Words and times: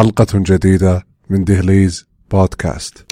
حلقة 0.00 0.26
جديدة 0.34 1.06
من 1.30 1.44
دهليز 1.44 2.06
بودكاست. 2.30 3.04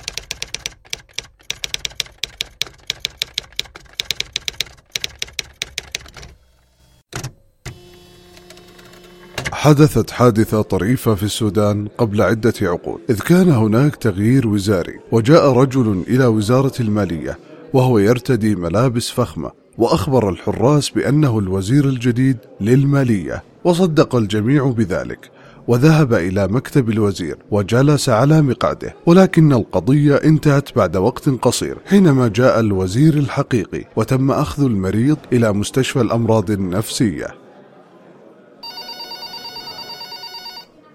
حدثت 9.52 10.10
حادثة 10.10 10.62
طريفة 10.62 11.14
في 11.14 11.22
السودان 11.22 11.88
قبل 11.98 12.22
عدة 12.22 12.54
عقود، 12.62 13.00
إذ 13.10 13.20
كان 13.20 13.48
هناك 13.48 13.96
تغيير 13.96 14.48
وزاري، 14.48 15.00
وجاء 15.12 15.52
رجل 15.52 16.04
إلى 16.08 16.26
وزارة 16.26 16.72
المالية 16.80 17.38
وهو 17.72 17.98
يرتدي 17.98 18.54
ملابس 18.54 19.10
فخمة، 19.10 19.50
وأخبر 19.78 20.28
الحراس 20.28 20.90
بأنه 20.90 21.38
الوزير 21.38 21.84
الجديد 21.84 22.36
للمالية، 22.60 23.42
وصدق 23.64 24.14
الجميع 24.14 24.66
بذلك، 24.70 25.30
وذهب 25.68 26.14
إلى 26.14 26.48
مكتب 26.48 26.90
الوزير 26.90 27.36
وجلس 27.50 28.08
على 28.08 28.42
مقعده 28.42 28.94
ولكن 29.06 29.52
القضية 29.52 30.16
انتهت 30.16 30.76
بعد 30.76 30.96
وقت 30.96 31.28
قصير 31.28 31.78
حينما 31.86 32.28
جاء 32.28 32.60
الوزير 32.60 33.14
الحقيقي 33.14 33.84
وتم 33.96 34.30
أخذ 34.30 34.64
المريض 34.64 35.16
إلى 35.32 35.52
مستشفى 35.52 36.00
الأمراض 36.00 36.50
النفسية. 36.50 37.26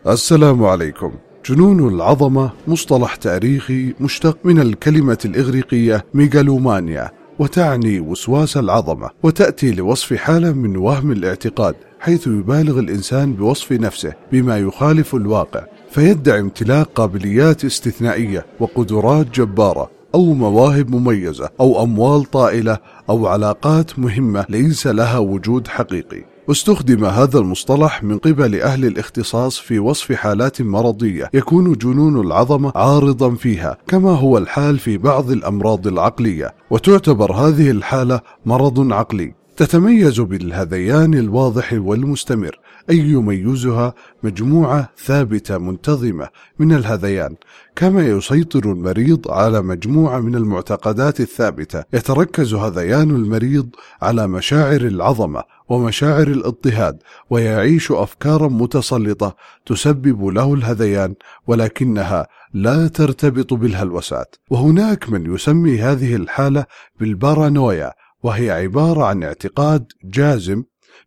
السلام 0.08 0.64
عليكم. 0.66 1.12
جنون 1.46 1.96
العظمة 1.96 2.52
مصطلح 2.68 3.16
تاريخي 3.16 3.94
مشتق 4.00 4.38
من 4.44 4.60
الكلمة 4.60 5.18
الإغريقية 5.26 6.06
ميغالومانيا 6.14 7.12
وتعني 7.40 8.00
وسواس 8.00 8.58
العظمة 8.58 9.10
وتأتي 9.24 9.72
لوصف 9.72 10.14
حالة 10.14 10.52
من 10.52 10.78
وهم 10.78 11.12
الاعتقاد. 11.12 11.76
حيث 12.04 12.28
يبالغ 12.28 12.80
الإنسان 12.80 13.34
بوصف 13.34 13.72
نفسه 13.72 14.14
بما 14.32 14.58
يخالف 14.58 15.16
الواقع 15.16 15.64
فيدعي 15.92 16.40
امتلاك 16.40 16.88
قابليات 16.96 17.66
استثنائية 17.66 18.46
وقدرات 18.60 19.40
جبارة 19.40 19.90
أو 20.16 20.34
مواهب 20.34 20.90
مميزة 20.96 21.50
أو 21.60 21.84
أموال 21.84 22.24
طائلة 22.24 22.78
أو 23.10 23.28
علاقات 23.28 24.00
مهمة 24.00 24.46
ليس 24.50 24.88
لها 24.88 25.18
وجود 25.18 25.68
حقيقي. 25.68 26.24
استخدم 26.52 27.06
هذا 27.06 27.40
المصطلح 27.40 28.04
من 28.04 28.18
قبل 28.18 28.62
أهل 28.62 28.86
الاختصاص 28.86 29.60
في 29.60 29.80
وصف 29.80 30.12
حالات 30.12 30.62
مرضية 30.62 31.30
يكون 31.34 31.74
جنون 31.74 32.22
العظمة 32.22 32.72
عارضا 32.76 33.36
فيها 33.36 33.78
كما 33.88 34.12
هو 34.12 34.38
الحال 34.38 34.80
في 34.80 34.98
بعض 34.98 35.32
الأمراض 35.32 35.88
العقلية 35.88 36.54
وتعتبر 36.70 37.34
هذه 37.34 37.72
الحالة 37.72 38.22
مرض 38.46 38.94
عقلي. 38.94 39.43
تتميز 39.58 40.20
بالهذيان 40.20 41.14
الواضح 41.14 41.74
والمستمر 41.74 42.60
أي 42.90 42.98
يميزها 42.98 43.94
مجموعة 44.24 44.90
ثابتة 45.06 45.58
منتظمة 45.58 46.30
من 46.60 46.74
الهذيان 46.74 47.36
كما 47.76 48.08
يسيطر 48.08 48.72
المريض 48.72 49.32
على 49.32 49.62
مجموعة 49.62 50.20
من 50.20 50.36
المعتقدات 50.36 51.20
الثابتة. 51.20 51.84
يتركز 51.94 52.54
هذيان 52.54 53.10
المريض 53.10 53.70
على 54.02 54.28
مشاعر 54.28 54.82
العظمة 54.82 55.44
ومشاعر 55.70 56.28
الاضطهاد 56.28 56.98
ويعيش 57.30 57.92
أفكارا 57.92 58.48
متسلطة 58.48 59.36
تسبب 59.66 60.26
له 60.26 60.54
الهذيان 60.54 61.16
ولكنها 61.48 62.28
لا 62.54 62.88
ترتبط 62.88 63.54
بالهلوسات. 63.54 64.36
وهناك 64.50 65.10
من 65.10 65.34
يسمي 65.34 65.82
هذه 65.82 66.16
الحالة 66.16 66.66
بالبارانويا 67.00 67.94
وهي 68.24 68.52
عبارة 68.52 69.06
عن 69.06 69.24
اعتقاد 69.24 69.86
جازم 70.04 70.64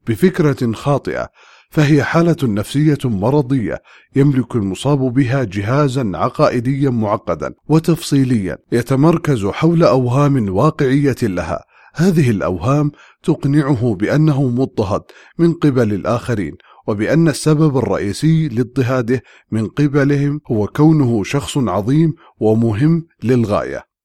بفكرة 0.06 0.72
خاطئة 0.72 1.28
فهي 1.70 2.02
حالة 2.04 2.36
نفسية 2.42 2.98
مرضية 3.04 3.82
يملك 4.16 4.56
المصاب 4.56 4.98
بها 4.98 5.44
جهازا 5.44 6.12
عقائديا 6.14 6.90
معقدا 6.90 7.54
وتفصيليا 7.68 8.58
يتمركز 8.72 9.46
حول 9.46 9.82
أوهام 9.82 10.54
واقعية 10.54 11.16
لها. 11.22 11.64
هذه 11.94 12.30
الأوهام 12.30 12.92
تقنعه 13.22 13.94
بأنه 13.94 14.48
مضطهد 14.48 15.02
من 15.38 15.52
قبل 15.52 15.92
الآخرين 15.92 16.52
وبأن 16.86 17.28
السبب 17.28 17.78
الرئيسي 17.78 18.48
لاضطهاده 18.48 19.22
من 19.50 19.68
قبلهم 19.68 20.40
هو 20.50 20.66
كونه 20.66 21.24
شخص 21.24 21.58
عظيم 21.58 22.14
ومهم 22.40 23.06
للغاية. 23.22 23.95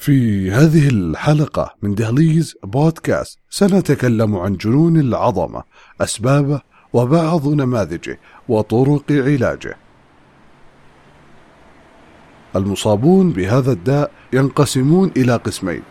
في 0.00 0.50
هذه 0.50 0.88
الحلقة 0.88 1.74
من 1.82 1.94
دهليز 1.94 2.54
بودكاست 2.64 3.38
سنتكلم 3.50 4.36
عن 4.36 4.56
جنون 4.56 5.00
العظمة 5.00 5.62
أسبابه 6.00 6.60
وبعض 6.92 7.48
نماذجه 7.48 8.18
وطرق 8.48 9.02
علاجه. 9.10 9.76
المصابون 12.56 13.30
بهذا 13.30 13.72
الداء 13.72 14.10
ينقسمون 14.32 15.10
إلى 15.16 15.36
قسمين. 15.36 15.82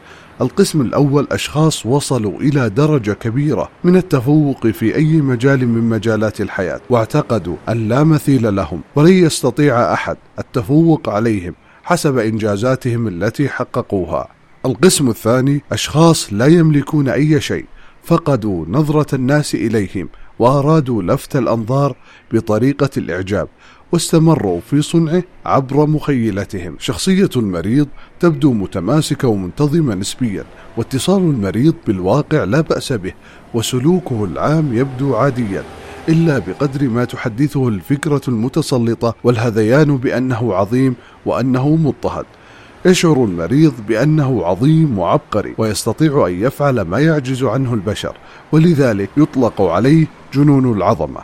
القسم 0.42 0.82
الأول 0.82 1.28
أشخاص 1.32 1.86
وصلوا 1.86 2.40
إلى 2.40 2.70
درجة 2.70 3.12
كبيرة 3.12 3.70
من 3.84 3.96
التفوق 3.96 4.68
في 4.68 4.96
أي 4.96 5.22
مجال 5.22 5.68
من 5.68 5.90
مجالات 5.90 6.42
الحياة 6.42 6.82
واعتقدوا 6.90 7.56
أن 7.70 7.88
لا 7.88 8.04
مثيل 8.04 8.56
لهم 8.56 8.82
ولن 8.96 9.14
يستطيع 9.14 9.94
أحد 9.94 10.18
التفوق 10.40 11.10
عليهم. 11.10 11.54
حسب 11.88 12.18
إنجازاتهم 12.18 13.08
التي 13.08 13.50
حققوها. 13.50 14.28
القسم 14.66 15.10
الثاني 15.10 15.62
أشخاص 15.72 16.34
لا 16.34 16.46
يملكون 16.46 17.10
أي 17.10 17.42
شيء، 17.42 17.66
فقدوا 18.04 18.66
نظرة 18.70 19.16
الناس 19.16 19.56
إليهم 19.56 20.10
وأرادوا 20.40 21.04
لفت 21.04 21.36
الأنظار 21.36 21.96
بطريقة 22.32 22.90
الإعجاب، 22.98 23.48
واستمروا 23.92 24.60
في 24.70 24.82
صنعه 24.82 25.24
عبر 25.46 25.86
مخيلتهم. 25.86 26.76
شخصية 26.80 27.30
المريض 27.36 27.88
تبدو 28.20 28.54
متماسكة 28.54 29.28
ومنتظمة 29.28 29.96
نسبيا، 29.96 30.44
واتصال 30.78 31.22
المريض 31.22 31.76
بالواقع 31.88 32.44
لا 32.44 32.62
بأس 32.62 32.94
به، 32.94 33.14
وسلوكه 33.54 34.26
العام 34.26 34.74
يبدو 34.74 35.16
عاديا، 35.16 35.64
إلا 36.10 36.40
بقدر 36.40 36.90
ما 36.90 37.06
تحدثه 37.06 37.68
الفكرة 37.68 38.22
المتسلطة 38.28 39.16
والهذيان 39.24 39.98
بأنه 39.98 40.54
عظيم 40.54 40.96
وأنه 41.26 41.76
مضطهد. 41.76 42.26
يشعر 42.86 43.24
المريض 43.24 43.74
بأنه 43.88 44.46
عظيم 44.46 45.00
وعبقري 45.00 45.54
ويستطيع 45.58 46.28
أن 46.28 46.42
يفعل 46.42 46.82
ما 46.82 47.00
يعجز 47.00 47.44
عنه 47.44 47.74
البشر 47.74 48.16
ولذلك 48.52 49.10
يطلق 49.18 49.62
عليه 49.62 50.08
جنون 50.34 50.78
العظمة. 50.78 51.20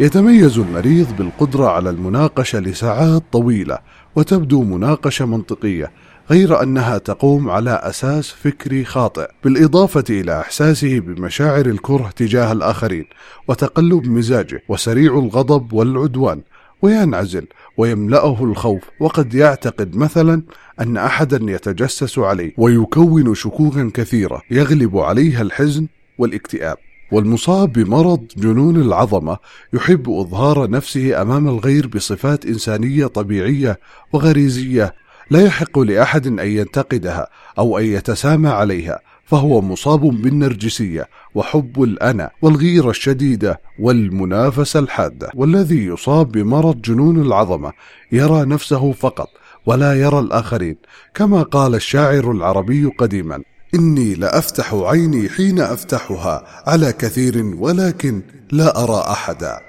يتميز 0.00 0.58
المريض 0.58 1.16
بالقدرة 1.18 1.66
على 1.66 1.90
المناقشة 1.90 2.58
لساعات 2.58 3.22
طويلة 3.32 3.78
وتبدو 4.16 4.62
مناقشة 4.62 5.26
منطقية 5.26 5.90
غير 6.30 6.62
أنها 6.62 6.98
تقوم 6.98 7.50
على 7.50 7.70
أساس 7.70 8.30
فكري 8.30 8.84
خاطئ 8.84 9.30
بالإضافة 9.44 10.04
إلى 10.10 10.40
إحساسه 10.40 11.00
بمشاعر 11.00 11.66
الكره 11.66 12.10
تجاه 12.16 12.52
الآخرين 12.52 13.04
وتقلب 13.48 14.06
مزاجه 14.06 14.62
وسريع 14.68 15.18
الغضب 15.18 15.72
والعدوان 15.72 16.42
وينعزل 16.82 17.46
ويملأه 17.76 18.44
الخوف 18.44 18.82
وقد 19.00 19.34
يعتقد 19.34 19.96
مثلا 19.96 20.42
أن 20.80 20.96
أحدا 20.96 21.52
يتجسس 21.52 22.18
عليه 22.18 22.52
ويكون 22.58 23.34
شكوكا 23.34 23.90
كثيرة 23.94 24.42
يغلب 24.50 24.98
عليها 24.98 25.42
الحزن 25.42 25.86
والاكتئاب. 26.18 26.76
والمصاب 27.12 27.72
بمرض 27.72 28.26
جنون 28.36 28.76
العظمة 28.76 29.38
يحب 29.72 30.10
إظهار 30.10 30.70
نفسه 30.70 31.22
أمام 31.22 31.48
الغير 31.48 31.86
بصفات 31.86 32.46
إنسانية 32.46 33.06
طبيعية 33.06 33.78
وغريزية 34.12 34.94
لا 35.30 35.40
يحق 35.40 35.78
لأحد 35.78 36.26
أن 36.26 36.48
ينتقدها 36.48 37.28
أو 37.58 37.78
أن 37.78 37.84
يتسامى 37.84 38.48
عليها 38.48 39.00
فهو 39.24 39.60
مصاب 39.60 40.00
بالنرجسية 40.00 41.08
وحب 41.34 41.82
الأنا 41.82 42.30
والغيرة 42.42 42.90
الشديدة 42.90 43.60
والمنافسة 43.80 44.80
الحادة. 44.80 45.30
والذي 45.34 45.86
يصاب 45.86 46.32
بمرض 46.32 46.80
جنون 46.80 47.22
العظمة 47.22 47.72
يرى 48.12 48.44
نفسه 48.44 48.92
فقط 48.92 49.28
ولا 49.66 49.94
يرى 49.94 50.18
الآخرين 50.18 50.76
كما 51.14 51.42
قال 51.42 51.74
الشاعر 51.74 52.30
العربي 52.30 52.84
قديما 52.84 53.42
إني 53.74 54.14
لأفتح 54.14 54.74
عيني 54.74 55.28
حين 55.28 55.60
أفتحها 55.60 56.44
على 56.66 56.92
كثير 56.92 57.54
ولكن 57.58 58.22
لا 58.52 58.84
أرى 58.84 59.04
أحدا. 59.12 59.65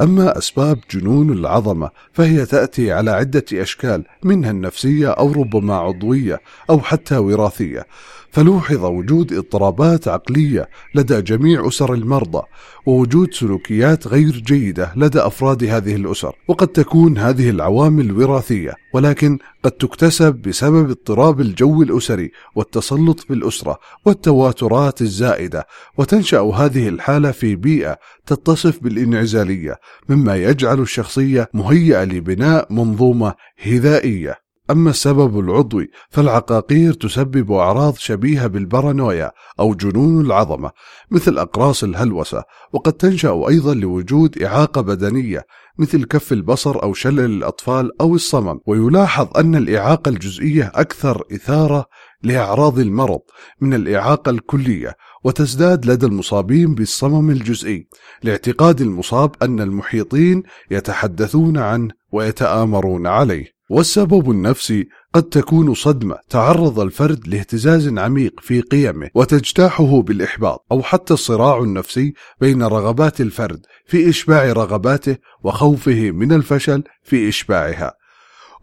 أما 0.00 0.38
أسباب 0.38 0.78
جنون 0.90 1.32
العظمة 1.32 1.90
فهي 2.12 2.46
تأتي 2.46 2.92
على 2.92 3.10
عدة 3.10 3.44
أشكال 3.52 4.04
منها 4.22 4.50
النفسية 4.50 5.10
أو 5.10 5.32
ربما 5.32 5.74
عضوية 5.74 6.40
أو 6.70 6.80
حتى 6.80 7.16
وراثية. 7.16 7.86
فلوحظ 8.34 8.84
وجود 8.84 9.32
اضطرابات 9.32 10.08
عقلية 10.08 10.68
لدى 10.94 11.22
جميع 11.22 11.68
أسر 11.68 11.94
المرضى 11.94 12.42
ووجود 12.86 13.34
سلوكيات 13.34 14.06
غير 14.08 14.42
جيدة 14.46 14.92
لدى 14.96 15.18
أفراد 15.18 15.64
هذه 15.64 15.96
الأسر 15.96 16.36
وقد 16.48 16.68
تكون 16.68 17.18
هذه 17.18 17.50
العوامل 17.50 18.12
وراثية 18.12 18.74
ولكن 18.94 19.38
قد 19.62 19.70
تكتسب 19.70 20.34
بسبب 20.34 20.90
اضطراب 20.90 21.40
الجو 21.40 21.82
الأسري 21.82 22.30
والتسلط 22.56 23.20
في 23.20 23.32
الأسرة 23.32 23.78
والتواترات 24.06 25.02
الزائدة 25.02 25.66
وتنشأ 25.98 26.40
هذه 26.40 26.88
الحالة 26.88 27.30
في 27.30 27.56
بيئة 27.56 27.98
تتصف 28.26 28.82
بالإنعزالية 28.82 29.78
مما 30.08 30.36
يجعل 30.36 30.80
الشخصية 30.80 31.48
مهيئة 31.54 32.04
لبناء 32.04 32.72
منظومة 32.72 33.34
هذائية. 33.62 34.43
أما 34.70 34.90
السبب 34.90 35.38
العضوي 35.38 35.90
فالعقاقير 36.10 36.92
تسبب 36.92 37.52
أعراض 37.52 37.96
شبيهة 37.96 38.46
بالبارانويا 38.46 39.32
أو 39.60 39.74
جنون 39.74 40.26
العظمة 40.26 40.70
مثل 41.10 41.38
أقراص 41.38 41.84
الهلوسة 41.84 42.42
وقد 42.72 42.92
تنشأ 42.92 43.44
أيضا 43.48 43.74
لوجود 43.74 44.42
إعاقة 44.42 44.80
بدنية 44.80 45.44
مثل 45.78 46.04
كف 46.04 46.32
البصر 46.32 46.82
أو 46.82 46.94
شلل 46.94 47.20
الأطفال 47.20 48.00
أو 48.00 48.14
الصمم. 48.14 48.60
ويلاحظ 48.66 49.28
أن 49.36 49.56
الإعاقة 49.56 50.08
الجزئية 50.08 50.72
أكثر 50.74 51.22
إثارة 51.32 51.86
لأعراض 52.22 52.78
المرض 52.78 53.20
من 53.60 53.74
الإعاقة 53.74 54.30
الكلية 54.30 54.96
وتزداد 55.24 55.86
لدى 55.86 56.06
المصابين 56.06 56.74
بالصمم 56.74 57.30
الجزئي. 57.30 57.88
لاعتقاد 58.22 58.80
المصاب 58.80 59.36
أن 59.42 59.60
المحيطين 59.60 60.42
يتحدثون 60.70 61.58
عنه 61.58 61.90
ويتآمرون 62.12 63.06
عليه. 63.06 63.53
والسبب 63.70 64.30
النفسي 64.30 64.88
قد 65.14 65.22
تكون 65.22 65.74
صدمة 65.74 66.16
تعرض 66.30 66.80
الفرد 66.80 67.28
لاهتزاز 67.28 67.98
عميق 67.98 68.40
في 68.40 68.60
قيمه 68.60 69.10
وتجتاحه 69.14 70.02
بالإحباط 70.02 70.66
أو 70.72 70.82
حتى 70.82 71.14
الصراع 71.14 71.58
النفسي 71.58 72.14
بين 72.40 72.62
رغبات 72.62 73.20
الفرد 73.20 73.66
في 73.86 74.08
إشباع 74.08 74.52
رغباته 74.52 75.16
وخوفه 75.42 76.10
من 76.10 76.32
الفشل 76.32 76.82
في 77.04 77.28
إشباعها. 77.28 77.94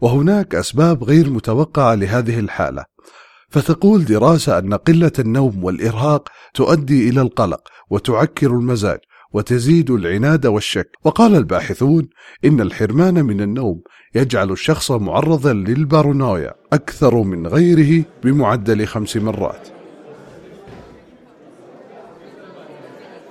وهناك 0.00 0.54
أسباب 0.54 1.04
غير 1.04 1.30
متوقعة 1.30 1.94
لهذه 1.94 2.38
الحالة. 2.38 2.84
فتقول 3.48 4.04
دراسة 4.04 4.58
أن 4.58 4.74
قلة 4.74 5.12
النوم 5.18 5.64
والإرهاق 5.64 6.28
تؤدي 6.54 7.08
إلى 7.08 7.20
القلق 7.20 7.68
وتعكر 7.90 8.50
المزاج 8.50 8.98
وتزيد 9.32 9.90
العناد 9.90 10.46
والشك. 10.46 10.88
وقال 11.04 11.36
الباحثون 11.36 12.08
إن 12.44 12.60
الحرمان 12.60 13.24
من 13.24 13.40
النوم 13.40 13.82
يجعل 14.14 14.50
الشخص 14.50 14.90
معرضا 14.90 15.52
للبارونويا 15.52 16.54
أكثر 16.72 17.22
من 17.22 17.46
غيره 17.46 18.04
بمعدل 18.24 18.86
خمس 18.86 19.16
مرات. 19.16 19.68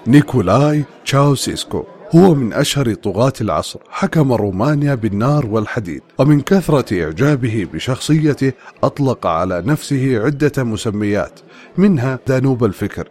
نيكولاي 0.07 0.83
تشاوسيسكو 1.06 1.83
هو 2.15 2.36
من 2.36 2.54
أشهر 2.54 2.94
طغاة 2.94 3.33
العصر. 3.42 3.80
حكم 3.89 4.31
رومانيا 4.33 4.95
بالنار 4.95 5.45
والحديد 5.45 6.01
ومن 6.18 6.42
كثرة 6.42 7.04
إعجابه 7.04 7.68
بشخصيته 7.74 8.54
أطلق 8.83 9.27
على 9.27 9.63
نفسه 9.65 10.25
عدة 10.25 10.63
مسميات 10.63 11.39
منها 11.77 12.19
دانوب 12.27 12.65
الفكر. 12.65 13.09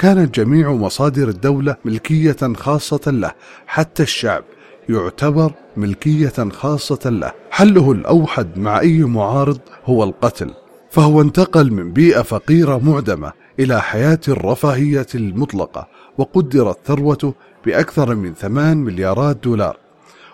كانت 0.00 0.34
جميع 0.34 0.72
مصادر 0.72 1.28
الدولة 1.28 1.76
ملكية 1.84 2.36
خاصة 2.56 3.00
له 3.06 3.32
حتى 3.66 4.02
الشعب 4.02 4.44
يعتبر 4.88 5.52
ملكية 5.76 6.48
خاصة 6.52 7.10
له. 7.10 7.32
حله 7.50 7.92
الأوحد 7.92 8.58
مع 8.58 8.80
أي 8.80 9.02
معارض 9.04 9.58
هو 9.84 10.04
القتل 10.04 10.50
فهو 10.90 11.20
انتقل 11.20 11.72
من 11.72 11.92
بيئة 11.92 12.22
فقيرة 12.22 12.78
معدمة 12.78 13.32
إلى 13.58 13.82
حياة 13.82 14.20
الرفاهية 14.28 15.06
المطلقة 15.14 15.88
وقدرت 16.18 16.78
ثروته 16.86 17.34
بأكثر 17.66 18.14
من 18.14 18.34
ثمان 18.34 18.76
مليارات 18.76 19.36
دولار. 19.44 19.76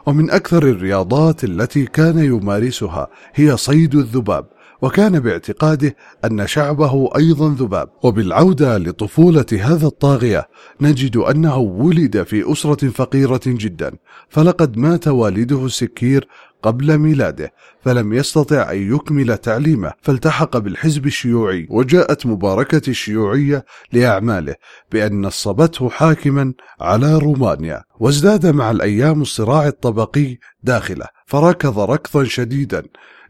ومن 0.07 0.31
أكثر 0.31 0.63
الرياضات 0.63 1.45
التي 1.45 1.85
كان 1.85 2.19
يمارسها 2.19 3.09
هي 3.35 3.57
صيد 3.57 3.95
الذباب. 3.95 4.47
وكان 4.83 5.21
باعتقاده 5.21 5.97
أن 6.25 6.47
شعبه 6.47 7.11
أيضا 7.17 7.49
ذباب. 7.49 7.89
وبالعودة 8.03 8.79
لطفولة 8.79 9.47
هذا 9.53 9.87
الطاغية 9.87 10.49
نجد 10.81 11.17
أنه 11.17 11.57
ولد 11.57 12.23
في 12.23 12.53
أسرة 12.53 12.89
فقيرة 12.89 13.41
جدا 13.47 13.93
فلقد 14.29 14.77
مات 14.79 15.09
والده 15.09 15.67
السكير 15.67 16.29
قبل 16.67 16.99
ميلاده 16.99 17.53
فلم 17.85 18.13
يستطع 18.13 18.73
أن 18.73 18.95
يكمل 18.95 19.39
تعليمه 19.39 19.93
فالتحق 20.03 20.57
بالحزب 20.59 21.07
الشيوعي 21.07 21.67
وجاءت 21.71 22.27
مباركة 22.27 22.91
الشيوعية 22.91 23.65
لأعماله 23.93 24.55
بأن 24.93 25.21
نصبته 25.21 25.89
حاكما 25.89 26.55
على 26.81 27.19
رومانيا. 27.19 27.83
وازداد 28.01 28.47
مع 28.47 28.71
الأيام 28.71 29.23
الصراع 29.23 29.67
الطبقي 29.67 30.39
داخله 30.63 31.07
فركض 31.27 31.79
ركضا 31.79 32.25
شديدا 32.25 32.83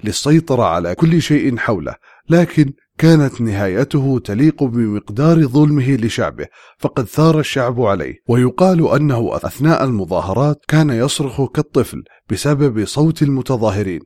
للسيطرة 0.05 0.63
على 0.63 0.95
كل 0.95 1.23
شيء 1.23 1.57
حوله 1.57 1.95
لكن 2.31 2.73
كانت 2.99 3.41
نهايته 3.41 4.19
تليق 4.25 4.65
بمقدار 4.65 5.47
ظلمه 5.47 5.97
لشعبه 5.97 6.47
فقد 6.79 7.05
ثار 7.05 7.41
الشعب 7.41 7.81
عليه. 7.81 8.15
ويقال 8.29 8.89
أنه 8.89 9.37
أثناء 9.37 9.85
المظاهرات 9.85 10.65
كان 10.69 10.91
يصرخ 10.91 11.51
كالطفل 11.51 12.03
بسبب 12.31 12.85
صوت 12.85 13.23
المتظاهرين. 13.23 14.01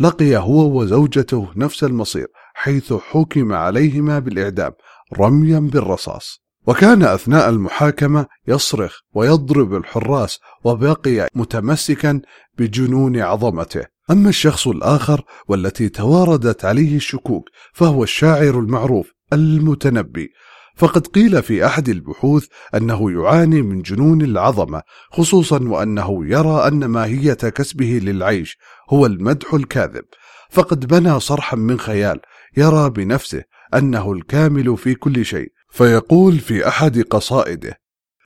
لقي 0.00 0.36
هو 0.36 0.80
وزوجته 0.80 1.48
نفس 1.56 1.84
المصير 1.84 2.26
حيث 2.54 2.92
حكم 2.92 3.52
عليهما 3.52 4.18
بالإعدام 4.18 4.72
رميا 5.18 5.58
بالرصاص. 5.58 6.44
وكان 6.66 7.02
أثناء 7.02 7.48
المحاكمة 7.48 8.26
يصرخ 8.48 9.00
ويضرب 9.14 9.74
الحراس 9.74 10.38
وبقي 10.64 11.28
متمسكا 11.34 12.20
بجنون 12.58 13.20
عظمته. 13.20 13.93
أما 14.10 14.28
الشخص 14.28 14.66
الآخر 14.66 15.24
والتي 15.48 15.88
تواردت 15.88 16.64
عليه 16.64 16.96
الشكوك 16.96 17.48
فهو 17.72 18.02
الشاعر 18.02 18.58
المعروف 18.58 19.10
المتنبي. 19.32 20.28
فقد 20.76 21.06
قيل 21.06 21.42
في 21.42 21.66
أحد 21.66 21.88
البحوث 21.88 22.46
أنه 22.74 23.10
يعاني 23.10 23.62
من 23.62 23.82
جنون 23.82 24.22
العظمة 24.22 24.82
خصوصا 25.10 25.68
وأنه 25.68 26.26
يرى 26.26 26.68
أن 26.68 26.84
ماهية 26.84 27.34
كسبه 27.34 28.00
للعيش 28.02 28.58
هو 28.90 29.06
المدح 29.06 29.54
الكاذب. 29.54 30.04
فقد 30.50 30.86
بنى 30.86 31.20
صرحا 31.20 31.56
من 31.56 31.78
خيال 31.78 32.20
يرى 32.56 32.90
بنفسه 32.90 33.42
أنه 33.74 34.12
الكامل 34.12 34.76
في 34.76 34.94
كل 34.94 35.24
شيء. 35.24 35.48
فيقول 35.70 36.38
في 36.38 36.68
أحد 36.68 37.00
قصائده 37.00 37.74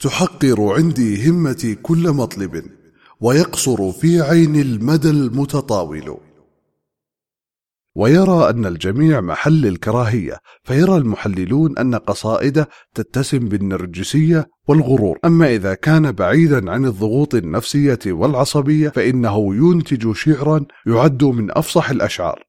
تحقر 0.00 0.72
عندي 0.72 1.30
همتي 1.30 1.74
كل 1.74 2.10
مطلب. 2.12 2.77
ويقصر 3.20 3.92
في 3.92 4.20
عين 4.20 4.56
المدى 4.56 5.10
المتطاول. 5.10 6.16
ويرى 7.94 8.50
أن 8.50 8.66
الجميع 8.66 9.20
محل 9.20 9.66
الكراهية 9.66 10.38
فيرى 10.62 10.96
المحللون 10.96 11.78
أن 11.78 11.94
قصائده 11.94 12.68
تتسم 12.94 13.38
بالنرجسية 13.38 14.46
والغرور. 14.68 15.18
أما 15.24 15.54
إذا 15.54 15.74
كان 15.74 16.12
بعيدا 16.12 16.70
عن 16.70 16.84
الضغوط 16.84 17.34
النفسية 17.34 17.98
والعصبية 18.06 18.88
فإنه 18.88 19.54
ينتج 19.54 20.12
شعرا 20.12 20.66
يعد 20.86 21.24
من 21.24 21.50
أفصح 21.50 21.90
الأشعار. 21.90 22.44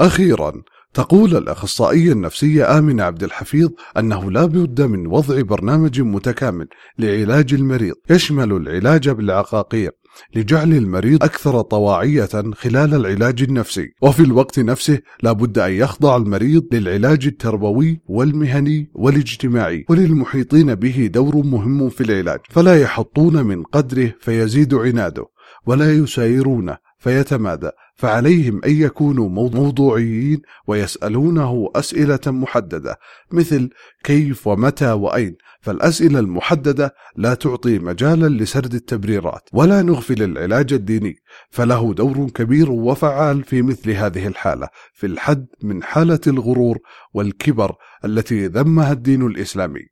أخيرا 0.00 0.62
تقول 0.96 1.36
الأخصائية 1.36 2.12
النفسية 2.12 2.78
آمنة 2.78 3.02
عبد 3.02 3.22
الحفيظ 3.22 3.70
أنه 3.98 4.30
لا 4.30 4.44
بد 4.46 4.82
من 4.82 5.06
وضع 5.06 5.40
برنامج 5.40 6.00
متكامل 6.00 6.66
لعلاج 6.98 7.54
المريض. 7.54 7.94
يشمل 8.10 8.52
العلاج 8.52 9.08
بالعقاقير 9.08 9.90
لجعل 10.34 10.72
المريض 10.72 11.24
أكثر 11.24 11.60
طواعية 11.60 12.28
خلال 12.54 12.94
العلاج 12.94 13.42
النفسي. 13.42 13.88
وفي 14.02 14.20
الوقت 14.20 14.58
نفسه 14.58 14.98
لا 15.22 15.32
بد 15.32 15.58
أن 15.58 15.72
يخضع 15.72 16.16
المريض 16.16 16.64
للعلاج 16.72 17.26
التربوي 17.26 18.00
والمهني 18.06 18.90
والاجتماعي 18.94 19.84
وللمحيطين 19.88 20.74
به 20.74 21.10
دور 21.12 21.36
مهم 21.36 21.88
في 21.88 22.00
العلاج. 22.00 22.40
فلا 22.50 22.80
يحطون 22.80 23.42
من 23.42 23.62
قدره 23.62 24.14
فيزيد 24.20 24.74
عناده 24.74 25.24
ولا 25.66 25.92
يسايرونه 25.92 26.85
فيتمادى. 26.98 27.70
فعليهم 27.94 28.60
أن 28.64 28.70
يكونوا 28.70 29.28
موضوعيين 29.28 30.42
ويسألونه 30.66 31.70
أسئلة 31.76 32.20
محددة 32.26 32.96
مثل 33.32 33.70
كيف 34.04 34.46
ومتى 34.46 34.92
وأين. 34.92 35.36
فالأسئلة 35.60 36.18
المحددة 36.18 36.94
لا 37.16 37.34
تعطي 37.34 37.78
مجالا 37.78 38.42
لسرد 38.42 38.74
التبريرات 38.74 39.48
ولا 39.52 39.82
نغفل 39.82 40.22
العلاج 40.22 40.72
الديني. 40.72 41.14
فله 41.50 41.94
دور 41.94 42.30
كبير 42.30 42.70
وفعال 42.70 43.44
في 43.44 43.62
مثل 43.62 43.90
هذه 43.90 44.26
الحالة. 44.26 44.68
في 44.92 45.06
الحد 45.06 45.46
من 45.62 45.82
حالة 45.82 46.20
الغرور 46.26 46.78
والكبر 47.14 47.76
التي 48.04 48.46
ذمها 48.46 48.92
الدين 48.92 49.26
الإسلامي. 49.26 49.86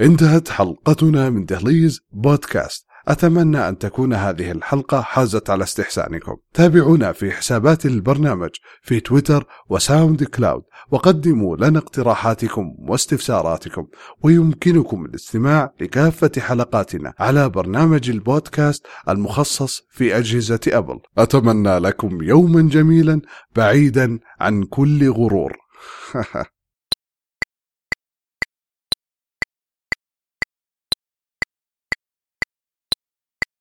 انتهت 0.00 0.48
حلقتنا 0.48 1.30
من 1.30 1.44
دهليز 1.44 2.00
بودكاست. 2.12 2.86
أتمنى 3.08 3.68
أن 3.68 3.78
تكون 3.78 4.14
هذه 4.14 4.50
الحلقة 4.50 5.00
حازت 5.00 5.50
على 5.50 5.64
استحسانكم. 5.64 6.36
تابعونا 6.54 7.12
في 7.12 7.30
حسابات 7.30 7.86
البرنامج 7.86 8.50
في 8.82 9.00
تويتر 9.00 9.46
وساوند 9.68 10.24
كلاود 10.24 10.62
وقدموا 10.90 11.56
لنا 11.56 11.78
اقتراحاتكم 11.78 12.76
واستفساراتكم 12.78 13.86
ويمكنكم 14.22 15.04
الاستماع 15.04 15.72
لكافة 15.80 16.30
حلقاتنا 16.38 17.14
على 17.18 17.48
برنامج 17.48 18.10
البودكاست 18.10 18.86
المخصص 19.08 19.82
في 19.90 20.18
أجهزة 20.18 20.60
أبل. 20.68 21.00
أتمنى 21.18 21.78
لكم 21.78 22.22
يوما 22.22 22.62
جميلا 22.62 23.20
بعيدا 23.56 24.18
عن 24.40 24.62
كل 24.62 25.10
غرور. 25.10 25.52